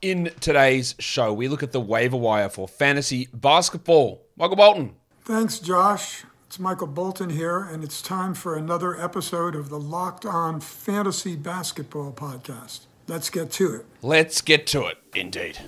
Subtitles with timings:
[0.00, 4.22] In today's show, we look at the waiver wire for fantasy basketball.
[4.36, 4.94] Michael Bolton.
[5.22, 6.22] Thanks, Josh.
[6.46, 11.34] It's Michael Bolton here, and it's time for another episode of the Locked On Fantasy
[11.34, 12.82] Basketball Podcast.
[13.08, 13.86] Let's get to it.
[14.00, 15.58] Let's get to it, indeed.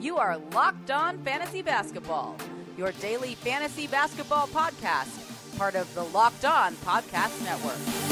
[0.00, 2.36] You are Locked On Fantasy Basketball,
[2.76, 8.11] your daily fantasy basketball podcast, part of the Locked On Podcast Network.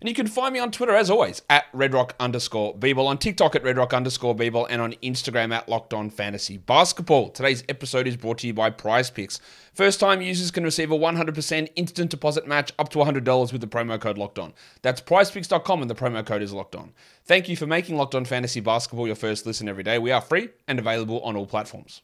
[0.00, 3.54] And you can find me on Twitter as always at redrock underscore Beeble, on TikTok
[3.54, 7.28] at redrock underscore Beeble, and on Instagram at Locked On Fantasy Basketball.
[7.28, 9.40] Today's episode is brought to you by Prize Picks.
[9.74, 13.66] First time users can receive a 100% instant deposit match up to $100 with the
[13.66, 14.54] promo code Locked On.
[14.80, 16.94] That's prizepicks.com and the promo code is Locked On.
[17.26, 19.98] Thank you for making Locked On Fantasy Basketball your first listen every day.
[19.98, 22.00] We are free and available on all platforms.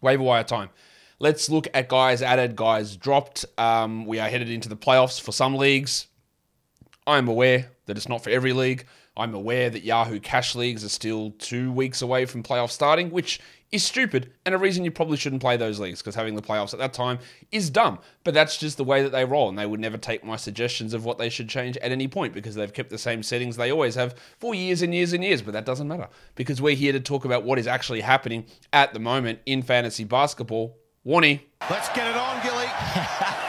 [0.00, 0.70] Waiver wire time.
[1.18, 3.44] Let's look at guys added, guys dropped.
[3.58, 6.06] Um, we are headed into the playoffs for some leagues.
[7.06, 8.86] I'm aware that it's not for every league.
[9.16, 13.40] I'm aware that Yahoo Cash leagues are still two weeks away from playoff starting, which
[13.72, 16.72] is stupid and a reason you probably shouldn't play those leagues because having the playoffs
[16.72, 17.18] at that time
[17.52, 17.98] is dumb.
[18.24, 20.94] But that's just the way that they roll, and they would never take my suggestions
[20.94, 23.72] of what they should change at any point because they've kept the same settings they
[23.72, 25.42] always have for years and years and years.
[25.42, 28.92] But that doesn't matter because we're here to talk about what is actually happening at
[28.92, 30.76] the moment in fantasy basketball.
[31.06, 31.40] Warnie.
[31.68, 33.36] Let's get it on, Gilly.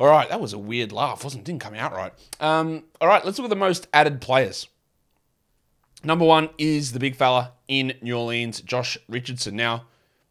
[0.00, 1.42] All right, that was a weird laugh, wasn't?
[1.42, 1.46] It?
[1.46, 2.12] Didn't come out right.
[2.40, 4.68] Um, all right, let's look at the most added players.
[6.04, 9.56] Number one is the big fella in New Orleans, Josh Richardson.
[9.56, 9.86] Now,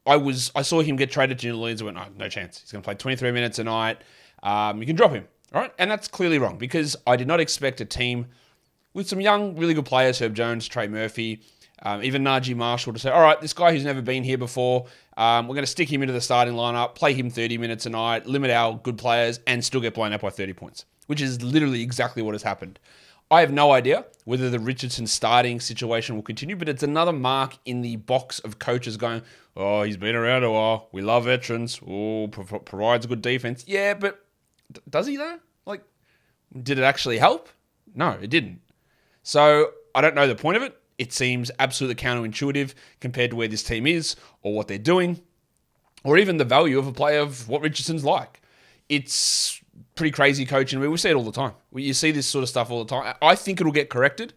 [0.05, 1.81] I was I saw him get traded to New Orleans.
[1.81, 2.61] I went, oh, no chance.
[2.61, 3.97] He's going to play 23 minutes a night.
[4.41, 5.73] Um, you can drop him, all right?
[5.77, 8.27] And that's clearly wrong because I did not expect a team
[8.93, 11.41] with some young, really good players, Herb Jones, Trey Murphy,
[11.83, 14.85] um, even Naji Marshall, to say, all right, this guy who's never been here before,
[15.15, 17.89] um, we're going to stick him into the starting lineup, play him 30 minutes a
[17.89, 21.41] night, limit our good players, and still get blown out by 30 points, which is
[21.43, 22.79] literally exactly what has happened.
[23.29, 27.57] I have no idea whether the Richardson starting situation will continue, but it's another mark
[27.65, 29.21] in the box of coaches going,
[29.55, 30.87] oh, he's been around a while.
[30.93, 31.81] We love veterans.
[31.85, 33.65] Oh, pro- provides good defense.
[33.67, 34.23] Yeah, but
[34.71, 35.39] d- does he though?
[35.65, 35.83] Like,
[36.63, 37.49] did it actually help?
[37.93, 38.61] No, it didn't.
[39.23, 40.79] So I don't know the point of it.
[40.97, 45.21] It seems absolutely counterintuitive compared to where this team is or what they're doing,
[46.03, 48.41] or even the value of a player of what Richardson's like.
[48.89, 49.61] It's
[49.95, 50.79] pretty crazy coaching.
[50.79, 51.53] We see it all the time.
[51.73, 53.15] You see this sort of stuff all the time.
[53.21, 54.33] I think it'll get corrected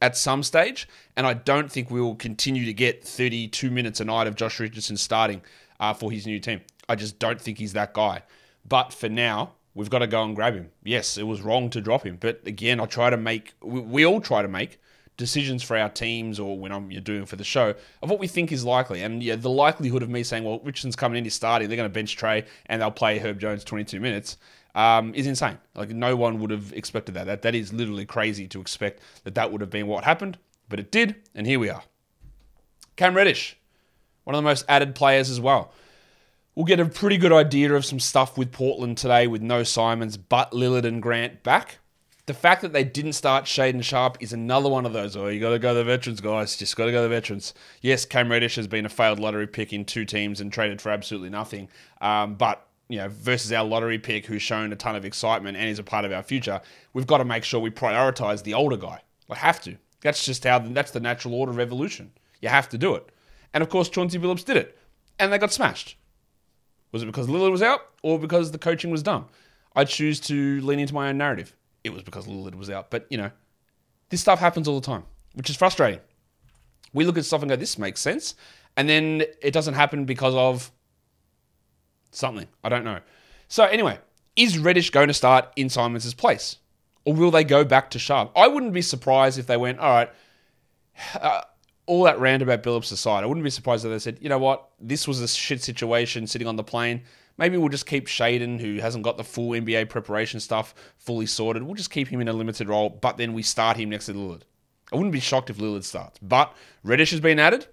[0.00, 4.04] at some stage, and I don't think we will continue to get 32 minutes a
[4.04, 5.40] night of Josh Richardson starting
[5.80, 6.60] uh, for his new team.
[6.88, 8.22] I just don't think he's that guy.
[8.68, 10.70] But for now, we've got to go and grab him.
[10.82, 13.54] Yes, it was wrong to drop him, but again, I try to make.
[13.62, 14.78] We, we all try to make
[15.16, 18.26] decisions for our teams or when I'm you're doing for the show of what we
[18.26, 19.02] think is likely.
[19.02, 21.88] And yeah, the likelihood of me saying, well, Richardson's coming in, he's starting, they're going
[21.88, 24.36] to bench Trey and they'll play Herb Jones 22 minutes
[24.74, 25.58] um, is insane.
[25.74, 27.26] Like no one would have expected that.
[27.26, 30.38] That that is literally crazy to expect that that would have been what happened,
[30.68, 31.82] but it did, and here we are.
[32.96, 33.56] Cam Reddish,
[34.24, 35.72] one of the most added players as well.
[36.54, 40.16] We'll get a pretty good idea of some stuff with Portland today with no Simons,
[40.16, 41.78] but Lillard and Grant back.
[42.26, 45.14] The fact that they didn't start Shaedon Sharpe is another one of those.
[45.14, 46.56] Oh, you got to go the veterans, guys.
[46.56, 47.52] Just got to go the veterans.
[47.82, 50.90] Yes, Cam Reddish has been a failed lottery pick in two teams and traded for
[50.90, 51.68] absolutely nothing.
[52.00, 55.68] Um, but you know, versus our lottery pick who's shown a ton of excitement and
[55.68, 56.60] is a part of our future,
[56.92, 59.00] we've got to make sure we prioritize the older guy.
[59.28, 59.76] We have to.
[60.00, 62.12] That's just how that's the natural order of evolution.
[62.40, 63.10] You have to do it.
[63.52, 64.78] And of course, Chauncey Billups did it,
[65.18, 65.96] and they got smashed.
[66.92, 69.26] Was it because Lillard was out or because the coaching was dumb?
[69.74, 71.56] I choose to lean into my own narrative.
[71.84, 73.30] It was because Lillard was out, but you know,
[74.08, 76.00] this stuff happens all the time, which is frustrating.
[76.92, 78.34] We look at stuff and go, "This makes sense,"
[78.76, 80.72] and then it doesn't happen because of
[82.10, 82.48] something.
[82.62, 83.00] I don't know.
[83.48, 83.98] So anyway,
[84.36, 86.56] is Reddish going to start in Simons' place?
[87.04, 88.32] Or will they go back to Sharpe?
[88.34, 90.10] I wouldn't be surprised if they went, all right,
[91.20, 91.42] uh,
[91.86, 94.38] all that rant about Billups aside, I wouldn't be surprised if they said, you know
[94.38, 97.02] what, this was a shit situation sitting on the plane.
[97.36, 101.62] Maybe we'll just keep Shaedon, who hasn't got the full NBA preparation stuff fully sorted.
[101.62, 104.14] We'll just keep him in a limited role, but then we start him next to
[104.14, 104.42] Lillard.
[104.92, 106.18] I wouldn't be shocked if Lillard starts.
[106.22, 106.54] But
[106.84, 107.66] Reddish has been added.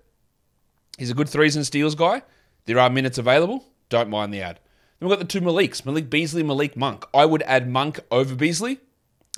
[0.98, 2.24] He's a good threes and steals guy.
[2.66, 3.66] There are minutes available.
[3.90, 4.60] Don't mind the ad.
[5.00, 7.06] Then we've got the two Maliks, Malik Beasley, Malik Monk.
[7.14, 8.80] I would add Monk over Beasley.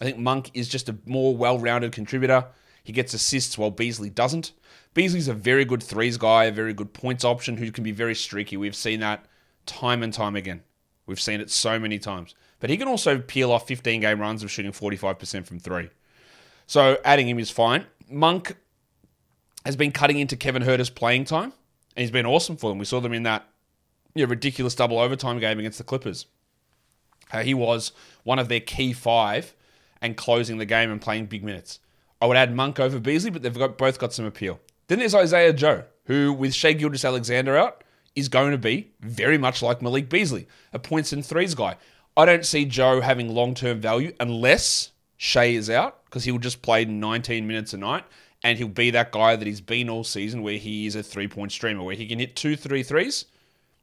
[0.02, 2.48] I think Monk is just a more well-rounded contributor.
[2.84, 4.52] He gets assists while Beasley doesn't.
[4.94, 8.16] Beasley's a very good threes guy, a very good points option who can be very
[8.16, 8.58] streaky.
[8.58, 9.26] We've seen that
[9.66, 10.64] time and time again.
[11.06, 12.36] We've seen it so many times.
[12.60, 15.90] But he can also peel off 15 game runs of shooting 45% from three.
[16.66, 17.86] So adding him is fine.
[18.10, 18.56] Monk
[19.66, 21.52] has been cutting into Kevin Huerter's playing time,
[21.96, 22.80] and he's been awesome for them.
[22.80, 23.48] We saw them in that
[24.16, 26.26] you know, ridiculous double overtime game against the Clippers.
[27.32, 27.92] Uh, he was
[28.24, 29.56] one of their key five
[30.02, 31.80] and closing the game and playing big minutes.
[32.22, 34.60] I would add Monk over Beasley, but they've got, both got some appeal.
[34.88, 37.83] Then there's Isaiah Joe, who, with Shai Gilgeous-Alexander out,
[38.16, 41.78] is going to be very much like Malik Beasley, a points and threes guy.
[42.16, 46.62] I don't see Joe having long term value unless Shai is out, because he'll just
[46.62, 48.04] play 19 minutes a night
[48.44, 51.28] and he'll be that guy that he's been all season where he is a three
[51.28, 53.26] point streamer, where he can hit two, three threes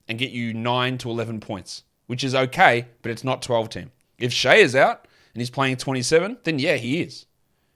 [0.07, 3.91] and get you 9 to 11 points, which is okay, but it's not 12 team.
[4.19, 7.27] If Shai is out and he's playing 27, then yeah, he is.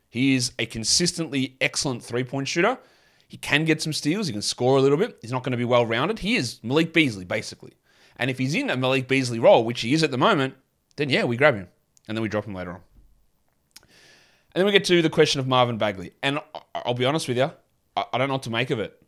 [0.09, 2.79] He is a consistently excellent three point shooter.
[3.35, 4.29] He can get some steals.
[4.29, 5.19] He can score a little bit.
[5.21, 6.21] He's not going to be well rounded.
[6.21, 7.73] He is Malik Beasley, basically.
[8.15, 10.55] And if he's in a Malik Beasley role, which he is at the moment,
[10.95, 11.67] then yeah, we grab him
[12.07, 12.81] and then we drop him later on.
[13.81, 13.89] And
[14.55, 16.13] then we get to the question of Marvin Bagley.
[16.23, 16.39] And
[16.77, 17.51] I'll be honest with you,
[17.97, 19.03] I don't know what to make of it.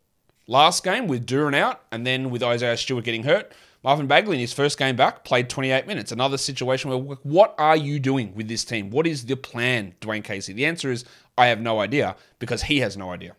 [0.45, 4.41] Last game with Duren out and then with Isaiah Stewart getting hurt, Marvin Bagley in
[4.41, 6.11] his first game back played 28 minutes.
[6.11, 8.89] Another situation where what are you doing with this team?
[8.89, 10.51] What is the plan, Dwane Casey?
[10.51, 11.05] The answer is
[11.37, 13.37] I have no idea because he has no idea.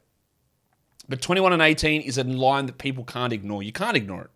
[1.08, 3.62] But 21 and 18 is a line that people can't ignore.
[3.62, 4.30] You can't ignore it.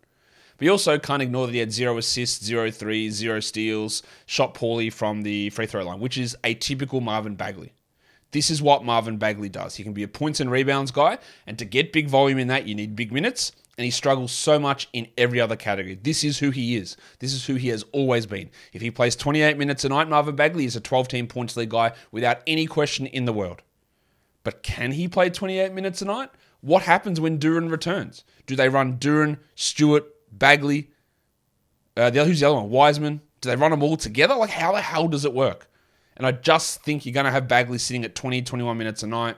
[0.57, 4.53] But you also can't ignore that he had zero assists, zero threes, zero steals, shot
[4.53, 7.73] poorly from the free throw line, which is a typical Marvin Bagley.
[8.31, 9.75] This is what Marvin Bagley does.
[9.75, 12.67] He can be a points and rebounds guy, and to get big volume in that,
[12.67, 15.99] you need big minutes, and he struggles so much in every other category.
[16.01, 16.97] This is who he is.
[17.19, 18.49] This is who he has always been.
[18.73, 21.69] If he plays 28 minutes a night, Marvin Bagley is a 12 team points league
[21.69, 23.61] guy without any question in the world.
[24.43, 26.29] But can he play 28 minutes a night?
[26.63, 28.23] What happens when Duren returns?
[28.47, 30.91] Do they run Duren, Stewart, Bagley?
[31.97, 32.69] Uh, the other, who's the other one?
[32.69, 33.19] Wiseman?
[33.41, 34.33] Do they run them all together?
[34.33, 35.69] Like, how the hell does it work?
[36.15, 39.07] And I just think you're going to have Bagley sitting at 20, 21 minutes a
[39.07, 39.35] night,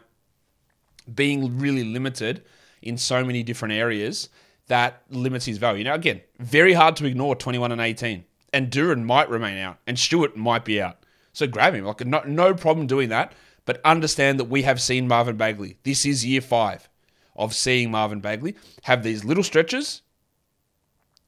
[1.16, 2.44] being really limited
[2.83, 4.30] in so many different areas
[4.68, 5.83] that limits his value.
[5.83, 8.24] Now, again, very hard to ignore 21 and 18.
[8.54, 11.00] And Duren might remain out, and Stewart might be out.
[11.33, 11.86] So grab him.
[11.86, 13.33] Like, no, no problem doing that.
[13.66, 15.78] But understand that we have seen Marvin Bagley.
[15.81, 16.88] This is year five
[17.36, 20.02] of seeing Marvin Bagley have these little stretches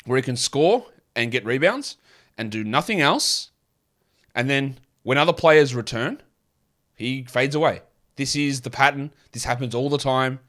[0.05, 1.97] where he can score and get rebounds
[2.37, 3.51] and do nothing else.
[4.33, 6.21] And then when other players return,
[6.95, 7.81] he fades away.
[8.15, 9.13] This is the pattern.
[9.31, 10.39] This happens all the time.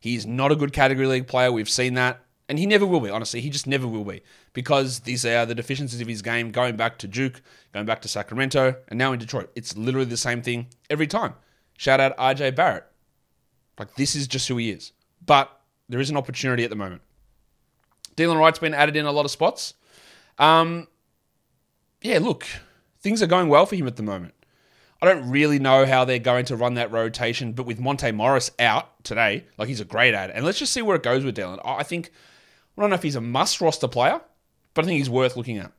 [0.00, 1.50] He's not a good category league player.
[1.50, 2.22] We've seen that.
[2.48, 3.40] And he never will be, honestly.
[3.40, 4.22] He just never will be.
[4.52, 7.42] Because these are the deficiencies of his game going back to Duke,
[7.72, 9.50] going back to Sacramento, and now in Detroit.
[9.56, 11.34] It's literally the same thing every time.
[11.76, 12.86] Shout out RJ Barrett.
[13.78, 14.92] Like, this is just who he is.
[15.26, 15.50] But
[15.88, 17.02] there is an opportunity at the moment.
[18.16, 19.74] Delon Wright's been added in a lot of spots.
[20.38, 20.88] Um,
[22.00, 22.46] yeah, look,
[23.00, 24.34] things are going well for him at the moment.
[25.00, 28.50] I don't really know how they're going to run that rotation, but with Monte Morris
[28.58, 30.30] out today, like he's a great ad.
[30.30, 31.60] And let's just see where it goes with Delon.
[31.64, 32.10] I think,
[32.76, 34.20] I don't know if he's a must roster player,
[34.72, 35.72] but I think he's worth looking at.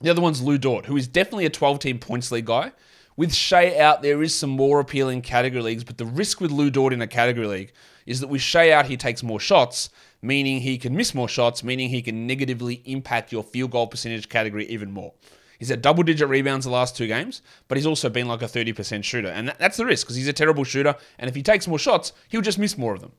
[0.00, 2.72] The other one's Lu Dort, who is definitely a 12 team points league guy.
[3.16, 6.68] With Shai out, there is some more appealing category leagues, but the risk with Lu
[6.68, 7.72] Dort in a category league
[8.06, 9.88] is that with Shai out, he takes more shots,
[10.20, 14.28] meaning he can miss more shots, meaning he can negatively impact your field goal percentage
[14.28, 15.12] category even more.
[15.60, 18.46] He's had double digit rebounds the last two games, but he's also been like a
[18.46, 19.28] 30% shooter.
[19.28, 20.96] And that's the risk because he's a terrible shooter.
[21.18, 23.12] And if he takes more shots, he'll just miss more of them.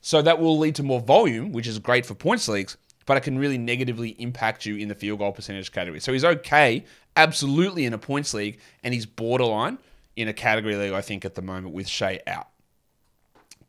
[0.00, 3.22] So that will lead to more volume, which is great for points leagues, but it
[3.22, 6.00] can really negatively impact you in the field goal percentage category.
[6.00, 6.84] So he's okay,
[7.16, 9.78] absolutely in a points league, and he's borderline
[10.14, 12.48] in a category league, I think, at the moment with Shai out.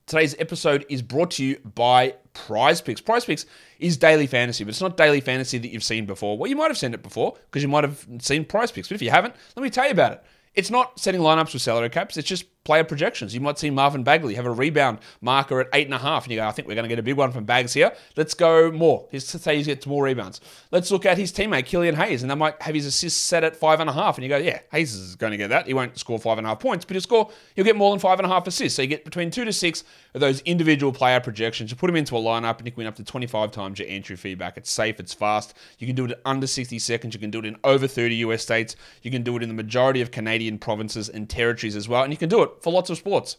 [0.06, 3.02] Today's episode is brought to you by Prize Picks.
[3.02, 3.46] Prize Picks
[3.80, 6.38] is daily fantasy, but it's not daily fantasy that you've seen before.
[6.38, 8.96] Well, you might have seen it before because you might have seen Prize Picks, but
[8.96, 10.24] if you haven't, let me tell you about it.
[10.54, 12.16] It's not setting lineups with salary caps.
[12.16, 13.34] It's just player projections.
[13.34, 16.34] You might see Marvin Bagley have a rebound marker at eight and a half, and
[16.34, 17.94] you go, I think we're going to get a big one from Bags here.
[18.18, 19.08] Let's go more.
[19.14, 20.42] Let's say he gets more rebounds.
[20.70, 23.56] Let's look at his teammate, Killian Hayes, and they might have his assists set at
[23.56, 25.66] five and a half, and you go, yeah, Hayes is going to get that.
[25.66, 28.00] He won't score five and a half points, but he'll score, he'll get more than
[28.00, 28.76] five and a half assists.
[28.76, 31.72] So you get between two to six of those individual player projections.
[31.72, 33.88] You put them into a lineup, and you can win up to 25 times your
[33.88, 34.58] entry feedback.
[34.58, 35.54] It's safe, it's fast.
[35.80, 37.14] You can do it in under 60 seconds.
[37.14, 38.76] You can do it in over 30 US states.
[39.04, 42.12] You can do it in the majority of Canadian provinces and territories as well, and
[42.12, 43.38] you can do it for lots of sports.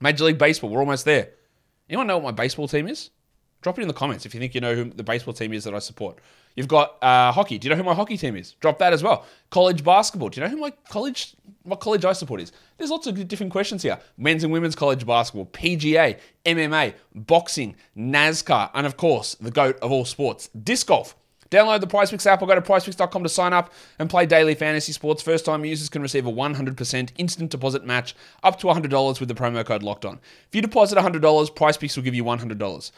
[0.00, 1.30] Major League Baseball, we're almost there.
[1.88, 3.10] Anyone know what my baseball team is?
[3.60, 5.64] Drop it in the comments if you think you know who the baseball team is
[5.64, 6.18] that I support.
[6.56, 7.58] You've got uh, hockey.
[7.58, 8.52] Do you know who my hockey team is?
[8.54, 9.24] Drop that as well.
[9.50, 10.28] College basketball.
[10.28, 12.52] Do you know who my college what college I support is?
[12.76, 13.98] There's lots of different questions here.
[14.16, 19.92] Men's and women's college basketball, PGA, MMA, boxing, NASCAR, and of course the goat of
[19.92, 21.14] all sports, disc golf.
[21.52, 24.90] Download the PrizePicks app or go to PrizePicks.com to sign up and play daily fantasy
[24.90, 25.22] sports.
[25.22, 29.34] First time users can receive a 100% instant deposit match up to $100 with the
[29.34, 30.18] promo code locked on.
[30.48, 32.90] If you deposit $100, PrizePicks will give you $100.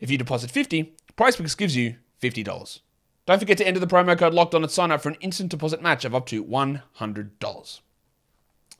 [0.00, 2.80] If you deposit 50, PrizePicks gives you $50.
[3.26, 5.50] Don't forget to enter the promo code locked on and sign up for an instant
[5.52, 7.30] deposit match of up to $100.
[7.40, 7.80] Let's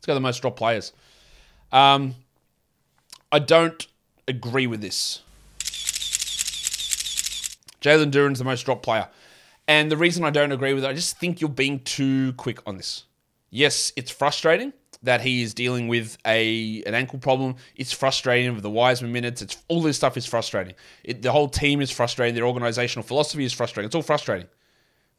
[0.04, 0.92] go the most drop players.
[1.70, 2.16] Um,
[3.30, 3.86] I don't
[4.26, 5.22] agree with this.
[7.80, 9.08] Jalen Duren's the most dropped player.
[9.70, 12.58] And the reason I don't agree with it, I just think you're being too quick
[12.66, 13.04] on this.
[13.50, 14.72] Yes, it's frustrating
[15.04, 17.54] that he is dealing with a an ankle problem.
[17.76, 19.42] It's frustrating with the Wiseman minutes.
[19.42, 20.74] It's all this stuff is frustrating.
[21.04, 22.34] It, the whole team is frustrating.
[22.34, 23.86] Their organizational philosophy is frustrating.
[23.86, 24.48] It's all frustrating.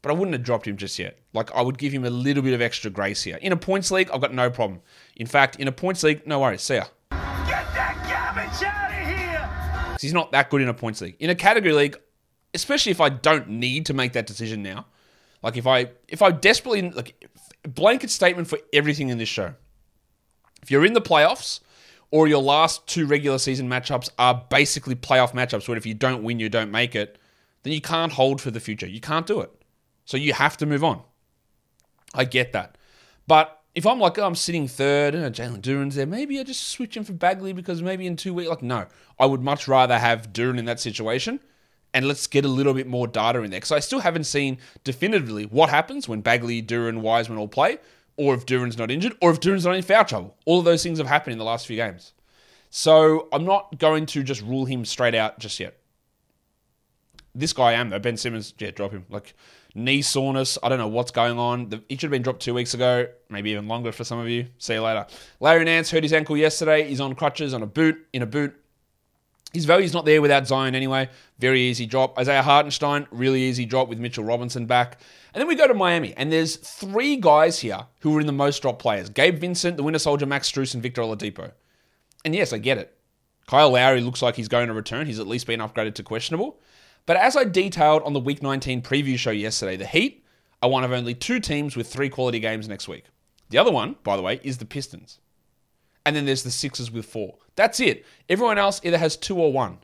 [0.02, 1.18] But I wouldn't have dropped him just yet.
[1.32, 3.38] Like I would give him a little bit of extra grace here.
[3.40, 4.82] In a points league, I've got no problem.
[5.16, 6.60] In fact, in a points league, no worries.
[6.60, 6.84] See ya.
[7.10, 7.18] Get
[7.72, 9.98] that garbage out of here!
[9.98, 11.16] he's not that good in a points league.
[11.20, 11.96] In a category league,
[12.54, 14.86] especially if I don't need to make that decision now,
[15.42, 17.28] like if I if I desperately like
[17.62, 19.54] blanket statement for everything in this show.
[20.62, 21.60] If you're in the playoffs
[22.10, 26.22] or your last two regular season matchups are basically playoff matchups where if you don't
[26.22, 27.18] win, you don't make it,
[27.62, 28.86] then you can't hold for the future.
[28.86, 29.50] You can't do it.
[30.04, 31.02] So you have to move on.
[32.14, 32.76] I get that.
[33.26, 36.68] But if I'm like, oh, I'm sitting third and Jalen Duren's there, maybe I just
[36.68, 38.86] switch him for Bagley because maybe in two weeks, like, no,
[39.18, 41.40] I would much rather have Duren in that situation
[41.94, 44.58] and let's get a little bit more data in there because I still haven't seen
[44.84, 47.78] definitively what happens when Bagley, Duren, Wiseman all play,
[48.16, 50.36] or if Duren's not injured, or if Duren's not in foul trouble.
[50.44, 52.12] All of those things have happened in the last few games.
[52.70, 55.76] So I'm not going to just rule him straight out just yet.
[57.34, 57.98] This guy I am though.
[57.98, 59.06] Ben Simmons, yeah, drop him.
[59.08, 59.34] Like
[59.74, 60.58] knee soreness.
[60.62, 61.68] I don't know what's going on.
[61.70, 64.28] The, he should have been dropped two weeks ago, maybe even longer for some of
[64.28, 64.46] you.
[64.58, 65.06] See you later.
[65.40, 66.88] Larry Nance hurt his ankle yesterday.
[66.88, 68.54] He's on crutches on a boot in a boot.
[69.52, 71.10] His value's not there without Zion anyway.
[71.38, 72.18] Very easy drop.
[72.18, 74.98] Isaiah Hartenstein, really easy drop with Mitchell Robinson back.
[75.34, 78.32] And then we go to Miami, and there's three guys here who are in the
[78.32, 81.52] most drop players Gabe Vincent, the Winter Soldier, Max Strus, and Victor Oladipo.
[82.24, 82.96] And yes, I get it.
[83.46, 85.06] Kyle Lowry looks like he's going to return.
[85.06, 86.60] He's at least been upgraded to questionable.
[87.04, 90.24] But as I detailed on the Week 19 preview show yesterday, the Heat
[90.62, 93.04] are one of only two teams with three quality games next week.
[93.50, 95.18] The other one, by the way, is the Pistons.
[96.04, 97.36] And then there's the Sixers with four.
[97.54, 98.04] That's it.
[98.28, 99.78] Everyone else either has two or one.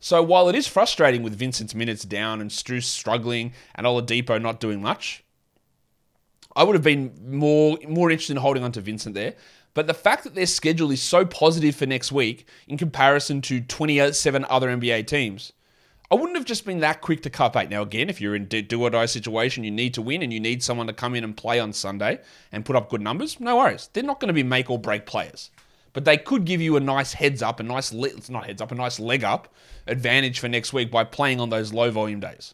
[0.00, 4.58] So while it is frustrating with Vincent's minutes down and Strus struggling and Oladipo not
[4.58, 5.22] doing much,
[6.56, 9.34] I would have been more more interested in holding on to Vincent there.
[9.74, 13.60] But the fact that their schedule is so positive for next week in comparison to
[13.60, 15.52] 27 other NBA teams,
[16.12, 17.70] I wouldn't have just been that quick to cut bait.
[17.70, 20.30] Now, again, if you're in a do or die situation, you need to win and
[20.30, 22.20] you need someone to come in and play on Sunday
[22.52, 23.88] and put up good numbers, no worries.
[23.94, 25.50] They're not going to be make or break players.
[25.94, 28.70] But they could give you a nice heads up, a nice, le- not heads up,
[28.72, 29.54] a nice leg up
[29.86, 32.52] advantage for next week by playing on those low volume days.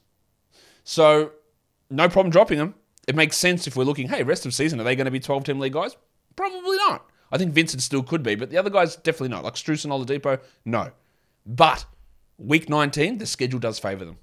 [0.84, 1.32] So,
[1.90, 2.76] no problem dropping them.
[3.08, 5.18] It makes sense if we're looking, hey, rest of season, are they going to be
[5.18, 5.96] 12 team league guys?
[6.36, 7.10] Probably not.
[7.32, 9.42] I think Vincent still could be, but the other guys definitely not.
[9.42, 10.92] Like Strus and Oladipo, no.
[11.44, 11.84] But
[12.38, 14.16] week 19, the schedule does favour them.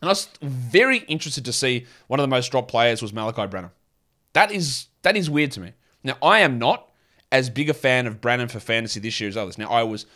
[0.00, 3.50] And I was very interested to see one of the most dropped players was Malaki
[3.50, 3.72] Branham.
[4.34, 5.72] That is that is weird to me.
[6.02, 6.90] Now I am not
[7.32, 9.56] as big a fan of Branham for fantasy this year as others.
[9.56, 10.06] Now I was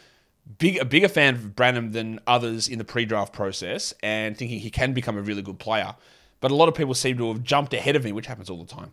[0.59, 4.71] big a bigger fan of Branham than others in the pre-draft process and thinking he
[4.71, 5.95] can become a really good player.
[6.41, 8.63] But a lot of people seem to have jumped ahead of me, which happens all
[8.63, 8.93] the time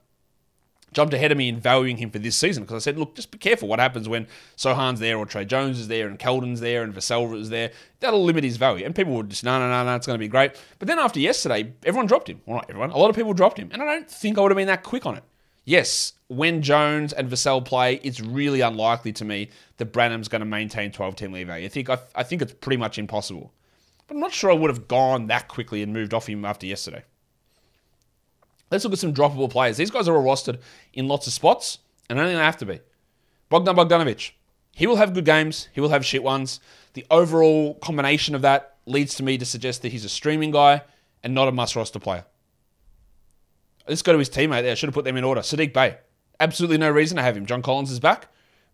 [0.96, 3.30] jumped ahead of me in valuing him for this season because I said, look, just
[3.30, 6.84] be careful what happens when Sochan's there or Tre Jones is there and Keldon's there
[6.84, 7.72] and Vassell is there.
[8.00, 8.86] That'll limit his value.
[8.86, 10.60] And people would just, no, no, no, no, it's going to be great.
[10.80, 12.42] But then after yesterday, everyone dropped him.
[12.46, 12.92] Well, not everyone.
[12.92, 13.70] A lot of people dropped him.
[13.72, 15.24] And I don't think I would have been that quick on it.
[15.66, 20.46] Yes, when Jones and Vassell play, it's really unlikely to me that Branham's going to
[20.46, 21.66] maintain 12 team league value.
[21.66, 23.52] I think, I, I think it's pretty much impossible.
[24.08, 26.68] But I'm not sure I would have gone that quickly and moved off him after
[26.68, 27.04] yesterday.
[28.72, 29.78] Let's look at some droppable players.
[29.78, 30.60] These guys are all rostered
[30.94, 31.80] in lots of spots,
[32.10, 32.80] and only they have to be.
[33.50, 34.32] Bogdan Bogdanovic.
[34.74, 35.70] He will have good games.
[35.74, 36.60] He will have shit ones.
[36.94, 40.82] The overall combination of that leads to me to suggest that he's a streaming guy
[41.24, 42.26] and not a must roster player.
[43.88, 44.72] Let's go to his teammate there.
[44.72, 45.42] I should have put them in order.
[45.42, 45.98] Saddiq Bey.
[46.40, 47.46] Absolutely no reason to have him.
[47.46, 48.28] John Collins is back.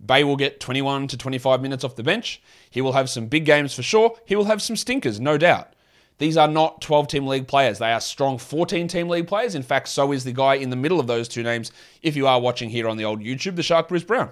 [0.04, 2.42] Bey will get 21 to 25 minutes off the bench.
[2.70, 4.18] He will have some big games for sure.
[4.26, 5.74] He will have some stinkers, no doubt.
[6.22, 7.80] These are not 12 team league players.
[7.80, 9.56] They are strong 14 team league players.
[9.56, 11.72] In fact, so is the guy in the middle of those two names.
[12.04, 14.30] If you are watching here on the old YouTube, the Shark Bruce Brown.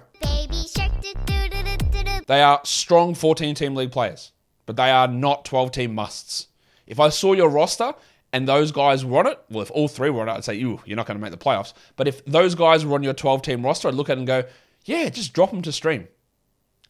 [2.28, 4.30] They are strong 14 team league players,
[4.66, 6.46] but they are not 12 team musts.
[6.86, 7.92] If I saw your roster
[8.32, 10.54] and those guys were on it, well, if all three were on it, I'd say,
[10.54, 11.72] you, you're not going to make the playoffs.
[11.96, 14.28] But if those guys were on your 12 team roster, I'd look at it and
[14.28, 14.44] go,
[14.84, 16.06] yeah, just drop them to stream.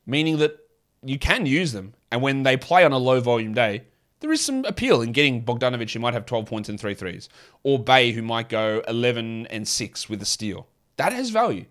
[0.05, 0.59] Meaning that
[1.03, 1.95] you can use them.
[2.13, 3.85] And when they play on a low volume day,
[4.21, 7.29] there is some appeal in getting Bogdanovic, who might have 12 points and three threes,
[7.63, 10.69] or Bey, who might go 11 and 6 with a steal.
[10.97, 11.65] That has value.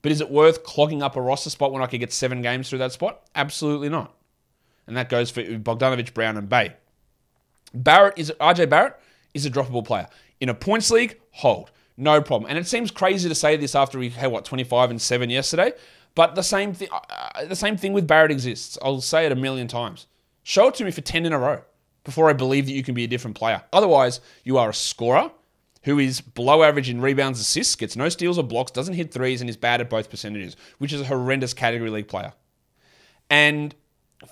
[0.00, 2.70] But is it worth clogging up a roster spot when I could get seven games
[2.70, 3.22] through that spot?
[3.34, 4.14] Absolutely not.
[4.86, 6.74] And that goes for Bogdanovic, Brown, and Bey.
[7.74, 8.96] Barrett is RJ Barrett
[9.34, 10.06] is a droppable player.
[10.40, 11.72] In a points league, hold.
[11.96, 12.48] No problem.
[12.48, 15.72] And it seems crazy to say this after we had what 25 and 7 yesterday,
[16.14, 18.78] but the same thing uh, the same thing with Barrett exists.
[18.80, 20.06] I'll say it a million times.
[20.44, 21.62] Show it to me for 10 in a row
[22.08, 23.62] before I believe that you can be a different player.
[23.70, 25.30] Otherwise, you are a scorer
[25.82, 29.42] who is below average in rebounds, assists, gets no steals or blocks, doesn't hit threes,
[29.42, 32.32] and is bad at both percentages, which is a horrendous category league player.
[33.28, 33.74] And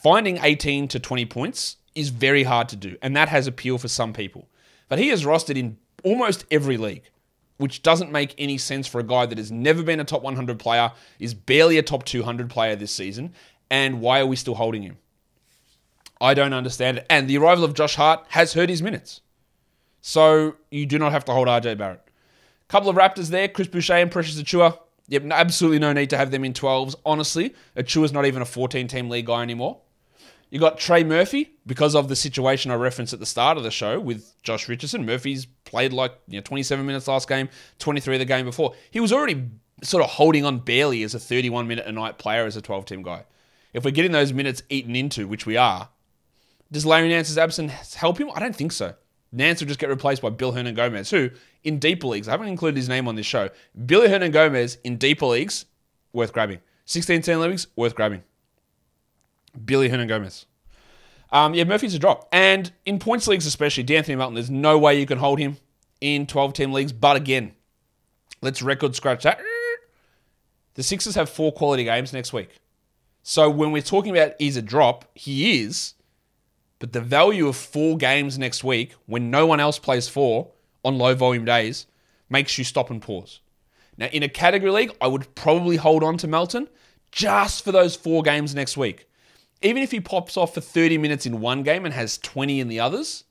[0.03, 3.89] finding 18 to 20 points is very hard to do, and that has appeal for
[3.89, 4.49] some people.
[4.89, 7.03] But he is rostered in almost every league,
[7.59, 10.59] which doesn't make any sense for a guy that has never been a top 100
[10.59, 13.35] player, is barely a top 200 player this season,
[13.71, 14.97] and why are we still holding him?
[16.21, 17.07] I don't understand it.
[17.11, 19.21] And the arrival of Josh Hart has hurt his minutes.
[20.01, 22.03] So you do not have to hold RJ Barrett.
[22.69, 24.79] Couple of Raptors there, Chris Boucher and Precious Achiuwa.
[25.09, 26.97] Yep, absolutely no need to have them in 12s.
[27.05, 29.79] Honestly, Achiuwa's not even a 14 team league guy anymore.
[30.51, 33.71] You got Trey Murphy because of the situation I referenced at the start of the
[33.71, 35.05] show with Josh Richardson.
[35.05, 38.75] Murphy's played like you know 27 minutes last game, 23 the game before.
[38.91, 39.49] He was already
[39.83, 42.87] sort of holding on barely as a 31 minute a night player as a 12
[42.87, 43.25] team guy.
[43.73, 45.89] If we're getting those minutes eaten into, which we are,
[46.71, 48.31] does Larry Nance's absence help him?
[48.35, 48.95] I don't think so.
[49.33, 51.31] Nance will just get replaced by Bill Hernangomez, who
[51.65, 53.51] in deeper leagues, I haven't included his name on this show.
[53.87, 55.67] Billy Hernangomez in deeper leagues,
[56.13, 56.61] worth grabbing.
[56.85, 58.23] 16 10 leagues, worth grabbing.
[59.65, 60.47] Billy Hernangomez.
[61.33, 62.29] Um, yeah, Murphy's a drop.
[62.33, 65.57] And in points leagues, especially, D'Anthony Melton, there's no way you can hold him
[66.01, 66.93] in 12 team leagues.
[66.93, 67.53] But again,
[68.43, 69.41] let's record scratch that.
[70.75, 72.51] The Sixers have four quality games next week.
[73.23, 75.95] So when we're talking about he's a drop, he is.
[76.79, 80.53] But the value of four games next week, when no one else plays four
[80.85, 81.87] on low volume days,
[82.29, 83.41] makes you stop and pause.
[83.99, 86.69] Now, in a category league, I would probably hold on to Melton
[87.11, 89.09] just for those four games next week.
[89.63, 92.69] Even if he pops off for 30 minutes in one game and has 20 in
[92.69, 93.25] the others,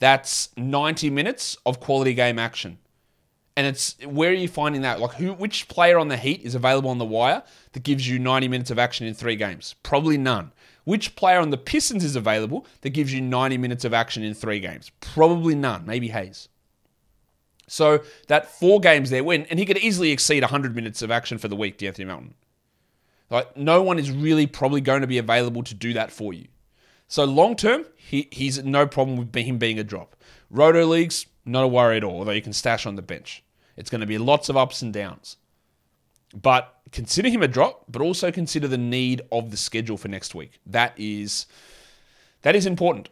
[0.00, 2.78] that's 90 minutes of quality game action.
[3.56, 5.00] And it's where are you finding that?
[5.00, 8.18] Like who which player on the Heat is available on the wire that gives you
[8.18, 9.76] 90 minutes of action in 3 games?
[9.82, 10.52] Probably none.
[10.86, 14.34] Which player on the Pistons is available that gives you 90 minutes of action in
[14.34, 14.92] 3 games?
[15.00, 16.48] Probably none, maybe Hayes.
[17.66, 21.38] So that 4 games there win and he could easily exceed 100 minutes of action
[21.38, 22.34] for the week, D'Anthony Melton.
[23.28, 26.46] Like no one is really probably going to be available to do that for you.
[27.08, 30.14] So long term, he, he's no problem with him being a drop.
[30.50, 33.42] Roto leagues, not a worry at all, although you can stash on the bench.
[33.76, 35.36] It's going to be lots of ups and downs.
[36.32, 40.34] But consider him a drop, but also consider the need of the schedule for next
[40.34, 40.60] week.
[40.66, 41.46] That is
[42.42, 43.08] that is important.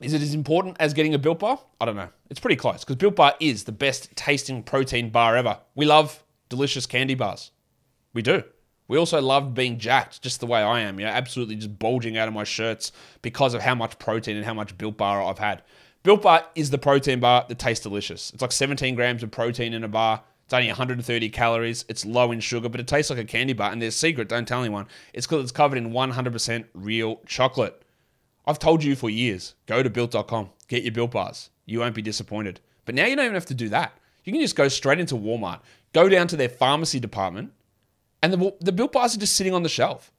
[0.00, 1.58] Is it as important as getting a Built Bar?
[1.80, 2.10] I don't know.
[2.30, 5.58] It's pretty close because Built Bar is the best tasting protein bar ever.
[5.74, 7.50] We love delicious candy bars.
[8.14, 8.44] We do.
[8.86, 12.16] We also love being jacked just the way I am, you know, absolutely just bulging
[12.16, 15.38] out of my shirts because of how much protein and how much Built Bar I've
[15.38, 15.62] had.
[16.04, 18.30] Built Bar is the protein bar that tastes delicious.
[18.32, 20.22] It's like 17 grams of protein in a bar.
[20.48, 21.84] It's only 130 calories.
[21.90, 23.70] It's low in sugar, but it tastes like a candy bar.
[23.70, 24.86] And there's a secret, don't tell anyone.
[25.12, 27.82] It's because it's covered in 100% real chocolate.
[28.46, 31.50] I've told you for years go to built.com, get your built bars.
[31.66, 32.60] You won't be disappointed.
[32.86, 33.92] But now you don't even have to do that.
[34.24, 35.60] You can just go straight into Walmart,
[35.92, 37.52] go down to their pharmacy department,
[38.22, 40.10] and the, the built bars are just sitting on the shelf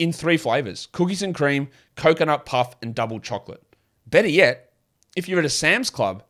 [0.00, 3.62] in three flavors cookies and cream, coconut puff, and double chocolate.
[4.04, 4.72] Better yet,
[5.14, 6.24] if you're at a Sam's Club,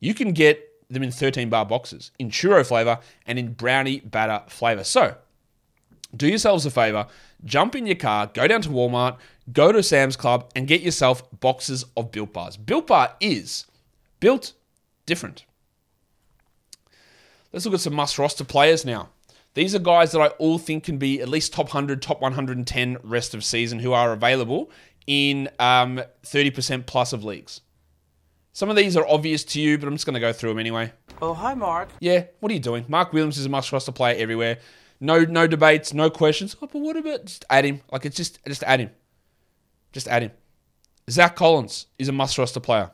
[0.00, 4.42] you can get them in 13 bar boxes in churro flavor and in brownie batter
[4.48, 4.84] flavor.
[4.84, 5.16] So,
[6.16, 7.06] do yourselves a favor,
[7.44, 9.16] jump in your car, go down to Walmart,
[9.52, 12.56] go to Sam's Club, and get yourself boxes of Built Bars.
[12.56, 13.66] Built Bar is
[14.18, 14.52] built
[15.06, 15.44] different.
[17.52, 19.10] Let's look at some must roster players now.
[19.54, 22.98] These are guys that I all think can be at least top 100, top 110
[23.02, 24.70] rest of season who are available
[25.06, 27.60] in um, 30% plus of leagues.
[28.52, 30.58] Some of these are obvious to you, but I'm just going to go through them
[30.58, 30.92] anyway.
[31.22, 31.88] Oh, hi, Mark.
[32.00, 32.84] Yeah, what are you doing?
[32.88, 34.58] Mark Williams is a must roster player everywhere.
[35.00, 36.56] No, no debates, no questions.
[36.60, 37.80] Oh, but what about just add him?
[37.90, 38.90] Like it's just, just add him.
[39.92, 40.32] Just add him.
[41.08, 42.90] Zach Collins is a must roster player.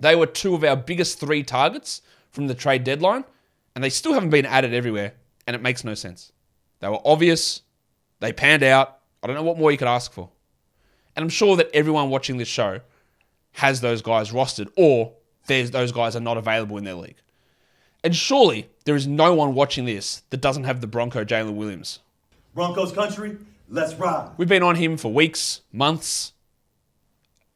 [0.00, 3.24] They were two of our biggest three targets from the trade deadline,
[3.74, 5.14] and they still haven't been added everywhere,
[5.46, 6.32] and it makes no sense.
[6.80, 7.62] They were obvious.
[8.20, 8.98] They panned out.
[9.22, 10.30] I don't know what more you could ask for.
[11.16, 12.80] And I'm sure that everyone watching this show
[13.52, 15.12] has those guys rostered, or
[15.46, 17.16] there's those guys are not available in their league.
[18.04, 21.98] And surely there is no one watching this that doesn't have the Bronco Jalen Williams.
[22.54, 23.36] Broncos country,
[23.68, 24.30] let's ride.
[24.36, 26.32] We've been on him for weeks, months.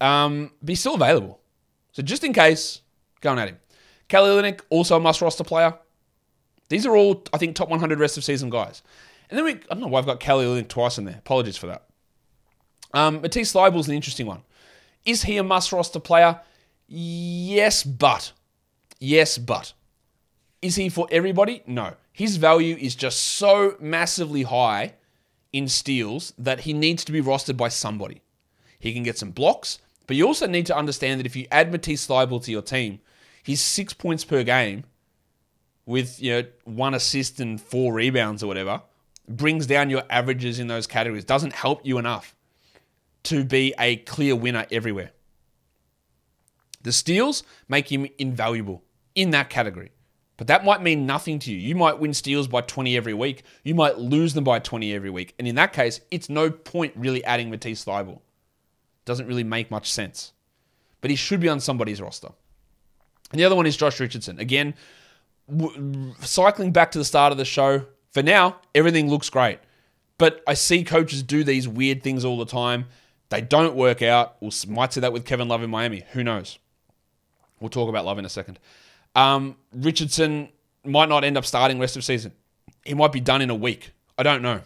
[0.01, 1.41] Um, but he's still available.
[1.93, 2.81] So just in case,
[3.21, 3.59] going at him.
[4.09, 5.75] Kelly Olynyk, also a must roster player.
[6.69, 8.83] These are all, I think, top 100 rest of season guys.
[9.31, 11.17] And then we, I don't know why I've got Kelly Olynyk twice in there.
[11.19, 11.85] Apologies for that.
[12.93, 14.43] Um, Matisse Thybulle's an interesting one.
[15.05, 16.41] Is he a must roster player?
[16.87, 18.33] Yes, but.
[18.99, 19.73] Yes, but.
[20.61, 21.63] Is he for everybody?
[21.67, 21.95] No.
[22.13, 24.95] His value is just so massively high
[25.53, 28.23] in steals that he needs to be rostered by somebody.
[28.79, 31.73] He can get some blocks, but you also need to understand that if you add
[31.73, 33.01] Matisse Thybulle to your team,
[33.43, 34.85] he's six points per game
[35.87, 38.83] with you know one assist and four rebounds or whatever
[39.29, 41.25] brings down your averages in those categories.
[41.25, 42.35] Doesn't help you enough
[43.25, 45.13] to be a clear winner everywhere.
[46.83, 48.83] The steals make him invaluable
[49.15, 49.93] in that category.
[50.37, 51.59] But that might mean nothing to you.
[51.59, 53.45] You might win steals by 20 every week.
[53.63, 55.35] You might lose them by 20 every week.
[55.39, 58.21] And in that case, it's no point really adding Matisse Thybulle.
[59.05, 60.33] Doesn't really make much sense.
[61.01, 62.31] But he should be on somebody's roster.
[63.31, 64.39] And the other one is Josh Richardson.
[64.41, 64.75] Again,
[65.49, 69.59] w- cycling back to the start of the show, for now, everything looks great.
[70.19, 72.87] But I see coaches do these weird things all the time.
[73.33, 74.37] They don't work out.
[74.43, 76.05] We might see that with Kevin Love in Miami.
[76.13, 76.59] Who knows?
[77.61, 78.59] We'll talk about Love in a second.
[79.15, 80.51] Um, Richardson
[80.85, 82.33] might not end up starting rest of season.
[82.85, 83.93] He might be done in a week.
[84.19, 84.61] I don't know.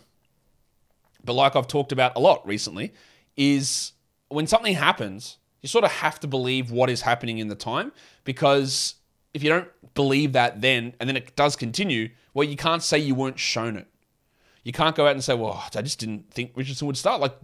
[1.24, 2.92] But like I've talked about a lot recently,
[3.37, 3.92] is
[4.31, 7.92] when something happens, you sort of have to believe what is happening in the time
[8.24, 8.96] because
[9.33, 12.98] if you don't believe that then and then it does continue, well, you can't say
[12.98, 13.87] you weren't shown it.
[14.64, 17.20] You can't go out and say, well, I just didn't think Richardson would start.
[17.20, 17.37] Like,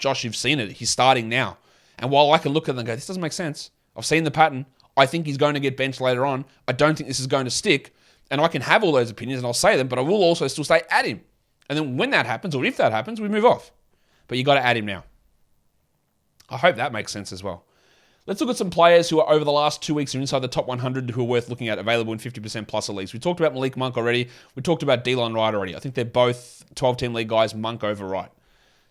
[0.00, 0.72] Josh, you've seen it.
[0.72, 1.58] He's starting now.
[1.98, 4.24] And while I can look at them and go, this doesn't make sense, I've seen
[4.24, 4.66] the pattern.
[4.96, 6.44] I think he's going to get benched later on.
[6.66, 7.94] I don't think this is going to stick.
[8.30, 10.46] And I can have all those opinions and I'll say them, but I will also
[10.48, 11.20] still stay at him.
[11.68, 13.70] And then when that happens, or if that happens, we move off.
[14.26, 15.04] But you got to add him now.
[16.48, 17.64] I hope that makes sense as well.
[18.26, 20.48] Let's look at some players who are over the last two weeks are inside the
[20.48, 23.12] top 100 who are worth looking at, available in 50% plus leagues.
[23.12, 24.28] We talked about Malik Monk already.
[24.54, 25.74] We talked about Delon Wright already.
[25.74, 28.30] I think they're both 12 team league guys, Monk over Wright.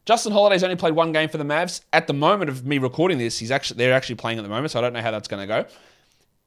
[0.05, 1.81] Justin Holiday's only played one game for the Mavs.
[1.93, 4.71] At the moment of me recording this, he's actually they're actually playing at the moment,
[4.71, 5.65] so I don't know how that's going to go.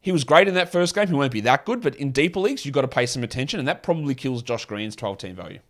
[0.00, 1.06] He was great in that first game.
[1.06, 3.60] He won't be that good, but in deeper leagues, you've got to pay some attention,
[3.60, 5.60] and that probably kills Josh Green's 12 team value.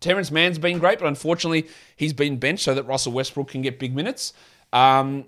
[0.00, 3.78] Terance Mann's been great, but unfortunately, he's been benched so that Russell Westbrook can get
[3.78, 4.32] big minutes.
[4.72, 5.24] Um,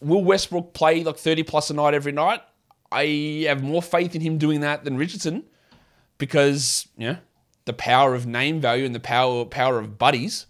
[0.00, 2.40] will Westbrook play like 30 plus a night every night?
[2.92, 5.44] I have more faith in him doing that than Richardson
[6.18, 7.16] because, you know,
[7.64, 10.46] the power of name value and the power power of buddies,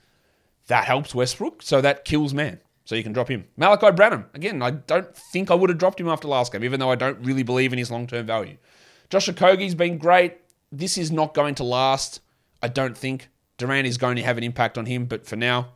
[0.68, 1.62] that helps Westbrook.
[1.62, 2.60] So that kills Mann.
[2.84, 3.46] So you can drop him.
[3.58, 4.26] Malaki Branham.
[4.34, 6.96] Again, I don't think I would have dropped him after last game, even though I
[6.96, 8.56] don't really believe in his long term value.
[9.08, 10.38] Josh Okogie's been great.
[10.70, 12.20] This is not going to last,
[12.62, 13.28] I don't think.
[13.56, 15.68] Durant is going to have an impact on him, but for now,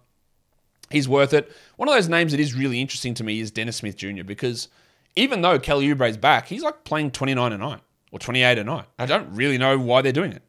[0.91, 1.51] he's worth it.
[1.77, 4.25] One of those names that is really interesting to me is Dennis Smith Jr.
[4.25, 4.69] because
[5.15, 8.87] even though Kelly Oubre's back, he's like playing 29 a night or 28 a night.
[8.99, 10.43] I don't really know why they're doing it.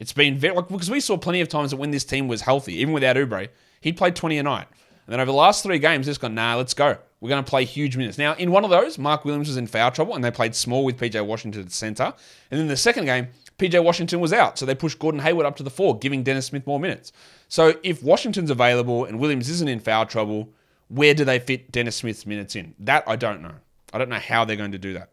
[0.00, 2.40] It's been very like because we saw plenty of times that when this team was
[2.40, 3.48] healthy, even without Oubre,
[3.80, 4.66] he'd played 20 a night.
[5.06, 6.96] And then over the last three games, they've gone, nah, let's go.
[7.20, 8.16] We're going to play huge minutes.
[8.16, 10.84] Now, in one of those, Mark Williams was in foul trouble and they played small
[10.84, 12.14] with PJ Washington at center.
[12.50, 14.58] And then the second game, PJ Washington was out.
[14.58, 17.12] So they pushed Gordon Hayward up to the four, giving Dennis Smith more minutes.
[17.48, 20.48] So if Washington's available and Williams isn't in foul trouble,
[20.88, 22.74] where do they fit Dennis Smith's minutes in?
[22.78, 23.54] That I don't know.
[23.92, 25.10] I don't know how they're going to do that.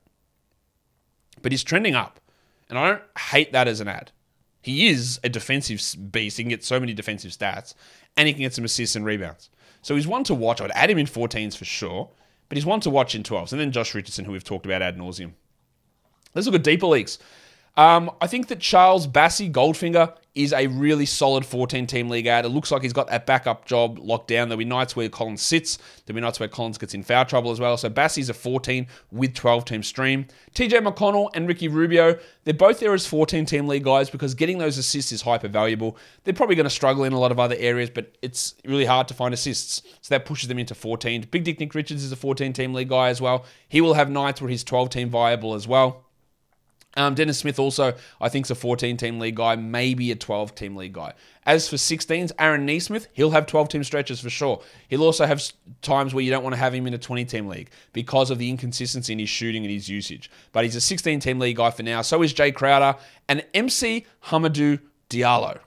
[1.42, 2.20] But he's trending up.
[2.70, 4.12] And I don't hate that as an ad.
[4.68, 6.36] He is a defensive beast.
[6.36, 7.74] He can get so many defensive stats
[8.18, 9.50] and he can get some assists and rebounds.
[9.82, 10.60] So he's one to watch.
[10.60, 12.10] I'd add him in 14s for sure,
[12.50, 13.54] but he's one to watch in 12s.
[13.54, 15.32] And then Josh Richardson, who we've talked about ad nauseum.
[16.36, 17.18] Let's look at deeper leagues.
[17.78, 22.46] Um, I think that Charles Bassey Goldfinger is a really solid 14 team league ad.
[22.46, 24.48] It looks like he's got that backup job locked down.
[24.48, 27.52] There'll be nights where Collins sits, there'll be nights where Collins gets in foul trouble
[27.52, 27.76] as well.
[27.76, 30.28] So Bassey's a 14 with 12 team stream.
[30.54, 34.60] TJ McConnell and Ricky Rubio, they're both there as 14 team league guys because getting
[34.60, 35.98] those assists is hyper valuable.
[36.24, 39.08] They're probably going to struggle in a lot of other areas, but it's really hard
[39.08, 39.82] to find assists.
[40.02, 41.28] So that pushes them into 14.
[41.32, 43.46] Big Dick Nick Richards is a 14 team league guy as well.
[43.68, 46.07] He will have nights where he's 12 team viable as well.
[46.98, 50.56] Um, Dennis Smith also, I think, is a 14 team league guy, maybe a 12
[50.56, 51.14] team league guy.
[51.46, 54.62] As for 16s, Aaron Nesmith, he'll have 12 team stretches for sure.
[54.90, 55.42] He'll also have
[55.84, 58.40] times where you don't want to have him in a 20 team league because of
[58.40, 60.32] the inconsistency in his shooting and his usage.
[60.52, 62.02] But he's a 16 team league guy for now.
[62.02, 62.98] So is Jae Crowder
[63.30, 64.80] and MC Hamidou
[65.10, 65.60] Diallo.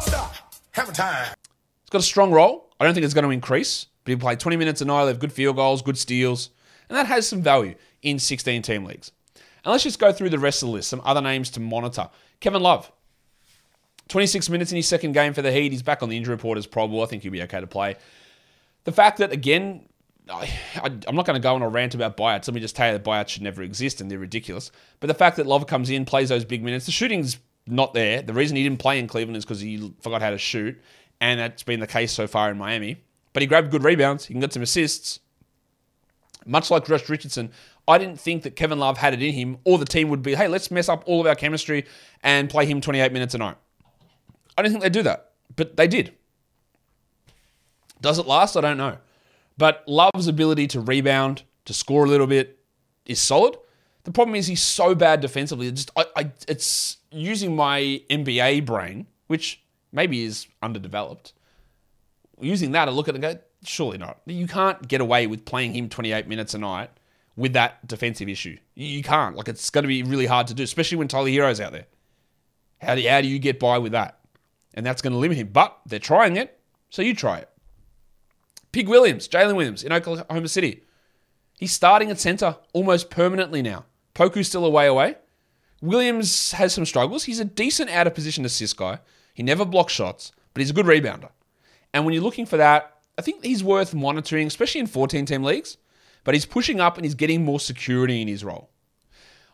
[0.00, 0.34] Stop.
[0.72, 1.34] Have a time.
[1.82, 2.70] He's got a strong role.
[2.78, 5.12] I don't think it's going to increase, but he'll play 20 minutes a night, They
[5.12, 6.50] have good field goals, good steals,
[6.90, 9.12] and that has some value in 16 team leagues.
[9.64, 10.90] And let's just go through the rest of the list.
[10.90, 12.08] Some other names to monitor.
[12.40, 12.90] Kevin Love.
[14.08, 15.72] 26 minutes in his second game for the Heat.
[15.72, 17.02] He's back on the injury report as probable.
[17.02, 17.96] I think he'll be okay to play.
[18.84, 19.88] The fact that, again,
[20.30, 20.50] I,
[20.82, 22.46] am not going to go on a rant about buyouts.
[22.46, 24.70] Let me just tell you that buyouts should never exist and they're ridiculous.
[25.00, 28.22] But the fact that Love comes in, plays those big minutes, the shooting's not there.
[28.22, 30.80] The reason he didn't play in Cleveland is because he forgot how to shoot,
[31.20, 33.02] and that's been the case so far in Miami.
[33.32, 34.26] But he grabbed good rebounds.
[34.26, 35.20] He can get some assists.
[36.46, 37.50] Much like Josh Richardson,
[37.86, 40.34] I didn't think that Kevin Love had it in him, or the team would be,
[40.34, 41.84] hey, let's mess up all of our chemistry
[42.22, 43.56] and play him 28 minutes a night.
[44.56, 46.14] I didn't think they'd do that, but they did.
[48.00, 48.56] Does it last?
[48.56, 48.98] I don't know.
[49.58, 52.58] But Love's ability to rebound, to score a little bit,
[53.06, 53.56] is solid.
[54.04, 55.66] The problem is he's so bad defensively.
[55.68, 61.32] It's just I, I, it's using my NBA brain, which maybe is underdeveloped.
[62.40, 64.20] Using that, I look at it and go, surely not.
[64.26, 66.90] You can't get away with playing him 28 minutes a night
[67.36, 68.56] with that defensive issue.
[68.74, 69.36] You can't.
[69.36, 71.86] Like it's going to be really hard to do, especially when Tyler Herro's out there.
[72.80, 74.20] How do, how do you get by with that?
[74.74, 75.48] And that's going to limit him.
[75.52, 76.58] But they're trying it,
[76.90, 77.48] so you try it.
[78.72, 80.82] Pig Williams, Jaylin Williams in Oklahoma City.
[81.58, 83.84] He's starting at center almost permanently now.
[84.14, 85.16] Poku's still a way away.
[85.80, 87.24] Williams has some struggles.
[87.24, 88.98] He's a decent out of position assist guy.
[89.32, 91.30] He never blocks shots, but he's a good rebounder.
[91.92, 95.44] And when you're looking for that, I think he's worth monitoring, especially in 14 team
[95.44, 95.76] leagues.
[96.24, 98.70] But he's pushing up and he's getting more security in his role.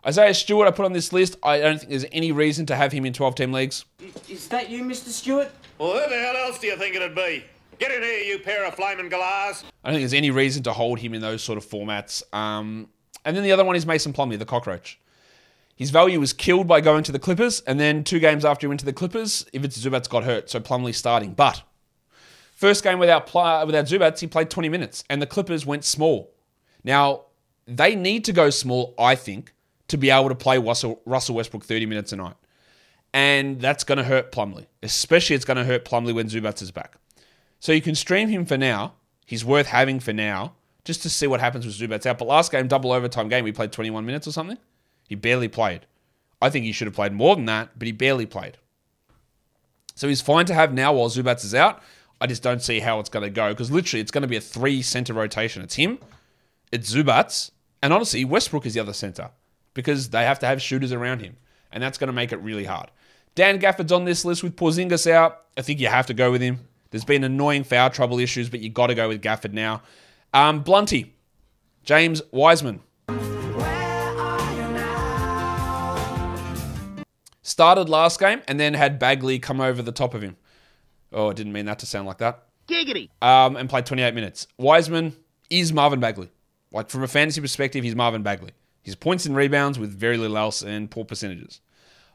[0.06, 1.36] Isaiah Stewart, I put on this list.
[1.42, 3.84] I don't think there's any reason to have him in 12 team leagues.
[4.30, 5.08] Is that you, Mr.
[5.08, 5.50] Stewart?
[5.78, 7.44] Well, who the hell else do you think it'd be?
[7.78, 9.64] Get in here, you pair of flaming galahs.
[9.84, 12.22] I don't think there's any reason to hold him in those sort of formats.
[12.34, 12.88] Um,
[13.24, 14.98] and then the other one is Mason Plumlee, the cockroach.
[15.76, 18.68] His value was killed by going to the Clippers, and then two games after he
[18.68, 21.32] went to the Clippers, Ivica Zubac got hurt, so Plumlee starting.
[21.32, 21.62] But
[22.54, 23.26] first game without
[23.66, 26.30] without Zubac, he played 20 minutes, and the Clippers went small.
[26.84, 27.22] Now
[27.66, 29.54] they need to go small, I think,
[29.88, 32.36] to be able to play Russell, Westbrook 30 minutes a night,
[33.12, 34.66] and that's going to hurt Plumlee.
[34.82, 36.96] Especially, it's going to hurt Plumlee when Zubac is back.
[37.58, 38.94] So you can stream him for now.
[39.26, 42.18] He's worth having for now, just to see what happens with Zubac out.
[42.18, 44.58] But last game, double overtime game, he played 21 minutes or something.
[45.08, 45.86] He barely played.
[46.42, 48.56] I think he should have played more than that, but he barely played.
[49.94, 51.82] So he's fine to have now while Zubac is out.
[52.20, 54.36] I just don't see how it's going to go because literally it's going to be
[54.36, 55.62] a three center rotation.
[55.62, 55.98] It's him,
[56.72, 57.50] it's Zubac,
[57.82, 59.30] and honestly, Westbrook is the other center
[59.74, 61.36] because they have to have shooters around him,
[61.72, 62.90] and that's going to make it really hard.
[63.34, 65.42] Dan Gafford's on this list with Porzingis out.
[65.56, 66.60] I think you have to go with him.
[66.90, 69.82] There's been annoying foul trouble issues, but you got to go with Gafford now.
[70.34, 71.14] Um, Blunty,
[71.84, 72.80] James Wiseman.
[77.42, 80.36] Started last game and then had Bagley come over the top of him.
[81.12, 82.44] Oh, I didn't mean that to sound like that.
[82.68, 83.08] Giggity.
[83.20, 84.46] Um, and played 28 minutes.
[84.56, 85.16] Wiseman
[85.48, 86.30] is Marvin Bagley.
[86.72, 88.52] Like from a fantasy perspective, he's Marvin Bagley.
[88.82, 91.60] He's points and rebounds with very little else and poor percentages.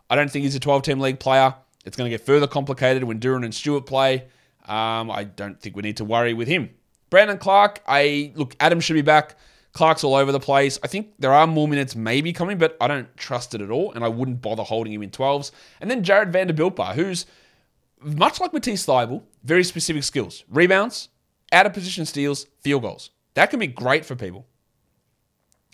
[0.10, 1.56] I don't think he's a 12 team league player.
[1.86, 4.26] It's going to get further complicated when Duran and Stewart play.
[4.66, 6.72] Um, I don't think we need to worry with him.
[7.10, 9.38] Brandon Clarke, I look, Adam should be back.
[9.74, 10.80] Clarke's all over the place.
[10.84, 13.92] I think there are more minutes maybe coming, but I don't trust it at all,
[13.92, 15.52] and I wouldn't bother holding him in 12s.
[15.82, 17.26] And then Jarred Vanderbilt, who's
[18.02, 20.46] much like Matisse Thybulle, very specific skills.
[20.50, 21.10] Rebounds,
[21.52, 23.12] out of position steals, field goals.
[23.36, 24.46] That can be great for people.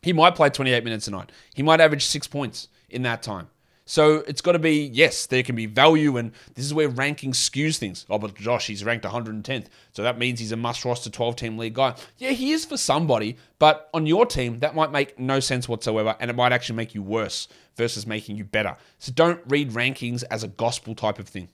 [0.04, 1.32] He might play 28 minutes a night.
[1.54, 3.48] He might average six points in that time.
[3.86, 7.34] So it's got to be, yes, there can be value, and this is where ranking
[7.34, 8.06] skews things.
[8.10, 11.58] Oh, but Josh, he's ranked 110th, so that means he's a must roster 12 team
[11.58, 11.96] league guy.
[12.18, 16.16] Yeah, he is for somebody, but on your team, that might make no sense whatsoever,
[16.20, 18.78] and it might actually make you worse versus making you better.
[19.00, 21.50] So don't read rankings as a gospel type of thing.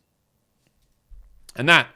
[1.55, 1.87] And that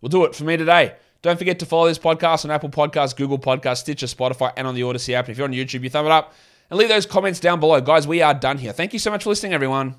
[0.00, 0.94] will do it for me today.
[1.22, 4.74] Don't forget to follow this podcast on Apple Podcasts, Google Podcasts, Stitcher, Spotify, and on
[4.74, 5.26] the Audacy app.
[5.26, 6.32] And if you're on YouTube, you thumb it up
[6.70, 7.80] and leave those comments down below.
[7.80, 8.72] Guys, we are done here.
[8.72, 9.96] Thank you so much for listening, everyone.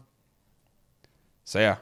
[1.43, 1.75] See ya.